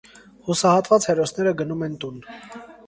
[0.47, 2.19] Հուսահատված հերոսները գնում են տուն։